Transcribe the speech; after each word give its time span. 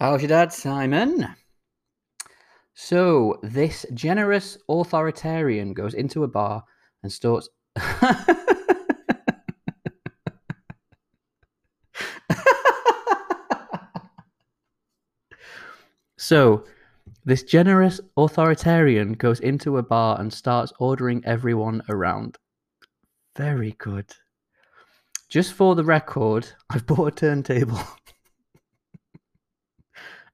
How's 0.00 0.22
your 0.22 0.28
dad, 0.28 0.52
Simon? 0.52 1.28
So, 2.74 3.38
this 3.44 3.86
generous 3.94 4.58
authoritarian 4.68 5.72
goes 5.72 5.94
into 5.94 6.24
a 6.24 6.28
bar 6.28 6.64
and 7.04 7.12
starts. 7.12 7.48
so, 16.16 16.64
this 17.24 17.44
generous 17.44 18.00
authoritarian 18.16 19.12
goes 19.12 19.38
into 19.38 19.78
a 19.78 19.82
bar 19.84 20.20
and 20.20 20.32
starts 20.32 20.72
ordering 20.80 21.24
everyone 21.24 21.82
around. 21.88 22.36
Very 23.36 23.76
good. 23.78 24.12
Just 25.28 25.52
for 25.52 25.76
the 25.76 25.84
record, 25.84 26.48
I've 26.70 26.84
bought 26.84 27.12
a 27.12 27.12
turntable. 27.12 27.78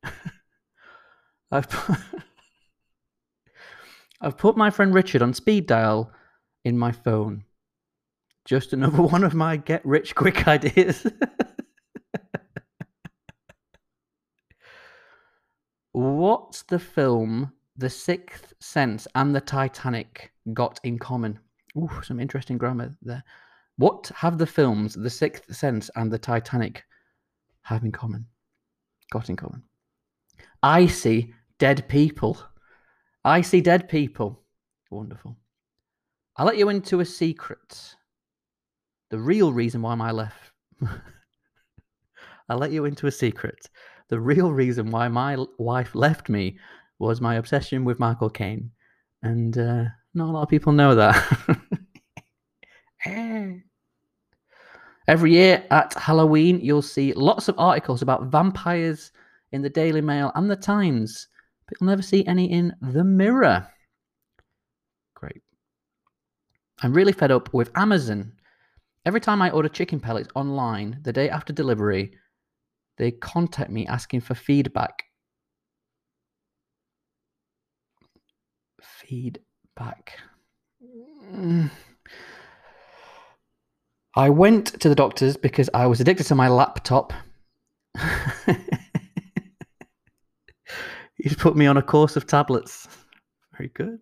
I've 1.50 1.68
put, 1.68 1.98
I've 4.20 4.36
put 4.36 4.56
my 4.56 4.70
friend 4.70 4.94
Richard 4.94 5.22
on 5.22 5.34
speed 5.34 5.66
dial 5.66 6.12
in 6.64 6.78
my 6.78 6.92
phone. 6.92 7.44
Just 8.44 8.72
another 8.72 9.02
one 9.14 9.24
of 9.24 9.34
my 9.34 9.56
get 9.56 9.84
rich 9.84 10.14
quick 10.14 10.48
ideas. 10.48 11.06
What's 15.92 16.62
the 16.62 16.78
film 16.78 17.52
The 17.76 17.90
Sixth 17.90 18.54
Sense 18.60 19.08
and 19.16 19.34
The 19.34 19.40
Titanic 19.40 20.32
got 20.52 20.78
in 20.84 20.98
common? 20.98 21.38
Ooh, 21.76 21.90
some 22.02 22.20
interesting 22.20 22.58
grammar 22.58 22.96
there. 23.02 23.24
What 23.76 24.10
have 24.14 24.38
the 24.38 24.46
films 24.46 24.94
The 24.94 25.10
Sixth 25.10 25.54
Sense 25.54 25.90
and 25.96 26.12
The 26.12 26.18
Titanic 26.18 26.84
have 27.62 27.82
in 27.82 27.92
common? 27.92 28.26
Got 29.10 29.30
in 29.30 29.36
common. 29.36 29.62
I 30.62 30.86
see 30.86 31.34
dead 31.58 31.88
people. 31.88 32.38
I 33.24 33.40
see 33.42 33.60
dead 33.60 33.88
people. 33.88 34.42
Wonderful. 34.90 35.36
I'll 36.36 36.46
let 36.46 36.58
you 36.58 36.68
into 36.68 37.00
a 37.00 37.04
secret. 37.04 37.94
The 39.10 39.18
real 39.18 39.52
reason 39.52 39.82
why 39.82 39.94
my 39.94 40.10
left. 40.10 40.52
I'll 42.48 42.58
let 42.58 42.72
you 42.72 42.84
into 42.84 43.06
a 43.06 43.12
secret. 43.12 43.68
The 44.08 44.18
real 44.18 44.52
reason 44.52 44.90
why 44.90 45.08
my 45.08 45.36
wife 45.58 45.94
left 45.94 46.28
me 46.28 46.58
was 46.98 47.20
my 47.20 47.36
obsession 47.36 47.84
with 47.84 48.00
Michael 48.00 48.30
Caine. 48.30 48.70
And 49.22 49.56
uh, 49.56 49.84
not 50.14 50.28
a 50.28 50.32
lot 50.32 50.42
of 50.42 50.48
people 50.48 50.72
know 50.72 50.94
that. 50.94 51.76
Every 55.06 55.32
year 55.32 55.64
at 55.70 55.94
Halloween, 55.94 56.60
you'll 56.60 56.82
see 56.82 57.12
lots 57.12 57.48
of 57.48 57.58
articles 57.58 58.02
about 58.02 58.26
vampires 58.26 59.12
in 59.52 59.62
the 59.62 59.70
Daily 59.70 60.00
Mail 60.00 60.32
and 60.34 60.50
the 60.50 60.56
Times, 60.56 61.28
but 61.66 61.76
you'll 61.80 61.88
never 61.90 62.02
see 62.02 62.26
any 62.26 62.50
in 62.50 62.74
the 62.80 63.04
Mirror. 63.04 63.66
Great. 65.14 65.42
I'm 66.82 66.94
really 66.94 67.12
fed 67.12 67.30
up 67.30 67.52
with 67.52 67.70
Amazon. 67.76 68.32
Every 69.04 69.20
time 69.20 69.42
I 69.42 69.50
order 69.50 69.68
chicken 69.68 70.00
pellets 70.00 70.28
online, 70.34 70.98
the 71.02 71.12
day 71.12 71.30
after 71.30 71.52
delivery, 71.52 72.12
they 72.98 73.10
contact 73.10 73.70
me 73.70 73.86
asking 73.86 74.20
for 74.20 74.34
feedback. 74.34 75.04
Feedback. 78.82 80.18
I 84.16 84.28
went 84.28 84.80
to 84.80 84.88
the 84.88 84.94
doctors 84.94 85.36
because 85.36 85.70
I 85.72 85.86
was 85.86 86.00
addicted 86.00 86.24
to 86.24 86.34
my 86.34 86.48
laptop. 86.48 87.12
He's 91.22 91.36
put 91.36 91.56
me 91.56 91.66
on 91.66 91.76
a 91.76 91.82
course 91.82 92.16
of 92.16 92.26
tablets. 92.26 92.88
Very 93.56 93.70
good. 93.74 93.98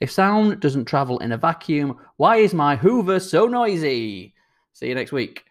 If 0.00 0.10
sound 0.10 0.60
doesn't 0.60 0.84
travel 0.84 1.18
in 1.18 1.32
a 1.32 1.36
vacuum, 1.36 1.96
why 2.16 2.36
is 2.36 2.54
my 2.54 2.76
Hoover 2.76 3.20
so 3.20 3.46
noisy? 3.46 4.34
See 4.72 4.88
you 4.88 4.94
next 4.94 5.12
week. 5.12 5.44